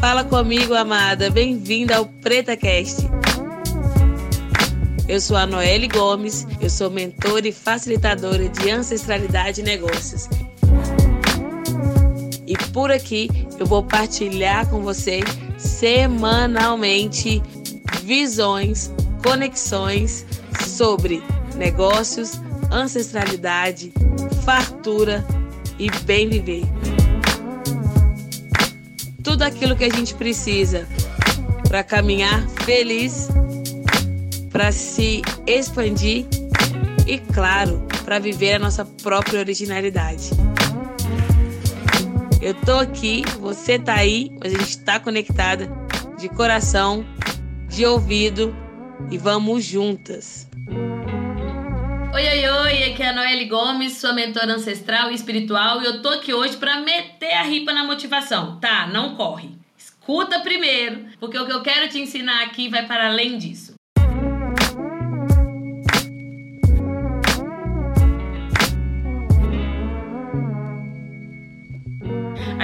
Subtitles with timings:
[0.00, 1.28] Fala comigo, amada.
[1.28, 3.06] Bem-vinda ao PretaCast.
[5.06, 10.26] Eu sou a Noelle Gomes, eu sou mentora e facilitadora de ancestralidade e negócios.
[12.46, 13.28] E por aqui
[13.58, 15.20] eu vou partilhar com você
[15.58, 17.42] semanalmente
[18.02, 18.90] visões,
[19.22, 20.24] conexões
[20.66, 21.22] sobre
[21.56, 22.40] negócios,
[22.72, 23.92] ancestralidade,
[24.46, 25.22] fartura
[25.78, 26.62] e bem viver.
[29.40, 30.86] Tudo aquilo que a gente precisa
[31.66, 33.26] para caminhar feliz,
[34.52, 36.26] para se expandir
[37.06, 40.28] e, claro, para viver a nossa própria originalidade.
[42.42, 45.72] Eu tô aqui, você tá aí, mas a gente tá conectada
[46.18, 47.02] de coração,
[47.66, 48.54] de ouvido
[49.10, 50.49] e vamos juntas.
[52.20, 56.02] Oi, oi, oi, aqui é a Noelle Gomes, sua mentora ancestral e espiritual, e eu
[56.02, 58.60] tô aqui hoje para meter a ripa na motivação.
[58.60, 59.48] Tá, não corre.
[59.74, 63.69] Escuta primeiro, porque o que eu quero te ensinar aqui vai para além disso.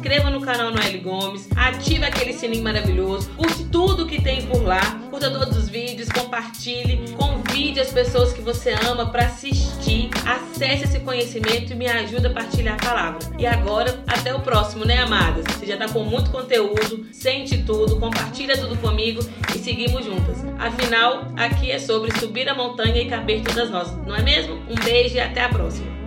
[0.00, 4.80] inscreva no canal Noelle Gomes, ative aquele sininho maravilhoso, curte tudo que tem por lá,
[5.10, 11.00] curta todos os vídeos, compartilhe, convide as pessoas que você ama para assistir, acesse esse
[11.00, 13.18] conhecimento e me ajude a partilhar a palavra.
[13.38, 15.44] E agora, até o próximo, né, amadas?
[15.54, 19.20] Você já tá com muito conteúdo, sente tudo, compartilha tudo comigo
[19.54, 20.38] e seguimos juntas.
[20.58, 24.54] Afinal, aqui é sobre subir a montanha e caber todas nós, não é mesmo?
[24.66, 25.99] Um beijo e até a próxima.